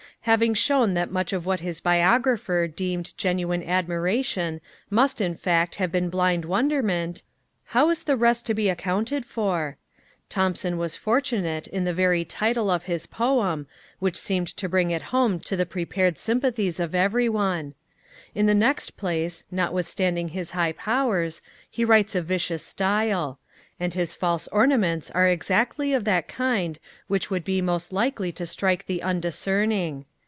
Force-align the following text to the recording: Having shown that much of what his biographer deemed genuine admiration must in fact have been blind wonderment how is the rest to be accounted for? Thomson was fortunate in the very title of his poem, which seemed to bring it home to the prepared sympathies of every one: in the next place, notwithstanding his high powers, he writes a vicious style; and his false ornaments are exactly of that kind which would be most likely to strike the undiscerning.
Having 0.25 0.53
shown 0.53 0.93
that 0.93 1.09
much 1.09 1.33
of 1.33 1.47
what 1.47 1.61
his 1.61 1.81
biographer 1.81 2.67
deemed 2.67 3.17
genuine 3.17 3.63
admiration 3.63 4.61
must 4.87 5.19
in 5.19 5.33
fact 5.33 5.77
have 5.77 5.91
been 5.91 6.11
blind 6.11 6.45
wonderment 6.45 7.23
how 7.73 7.89
is 7.89 8.03
the 8.03 8.15
rest 8.15 8.45
to 8.45 8.53
be 8.53 8.69
accounted 8.69 9.25
for? 9.25 9.77
Thomson 10.29 10.77
was 10.77 10.95
fortunate 10.95 11.65
in 11.65 11.85
the 11.85 11.91
very 11.93 12.23
title 12.23 12.69
of 12.69 12.83
his 12.83 13.07
poem, 13.07 13.65
which 13.97 14.15
seemed 14.15 14.45
to 14.57 14.69
bring 14.69 14.91
it 14.91 15.01
home 15.09 15.39
to 15.39 15.55
the 15.55 15.65
prepared 15.65 16.19
sympathies 16.19 16.79
of 16.79 16.93
every 16.93 17.27
one: 17.27 17.73
in 18.35 18.45
the 18.45 18.53
next 18.53 18.97
place, 18.97 19.43
notwithstanding 19.49 20.27
his 20.27 20.51
high 20.51 20.73
powers, 20.73 21.41
he 21.67 21.83
writes 21.83 22.13
a 22.13 22.21
vicious 22.21 22.63
style; 22.63 23.39
and 23.79 23.95
his 23.95 24.13
false 24.13 24.47
ornaments 24.49 25.09
are 25.09 25.27
exactly 25.27 25.95
of 25.95 26.03
that 26.03 26.27
kind 26.27 26.77
which 27.07 27.31
would 27.31 27.43
be 27.43 27.59
most 27.59 27.91
likely 27.91 28.31
to 28.31 28.45
strike 28.45 28.85
the 28.85 29.01
undiscerning. 29.01 30.05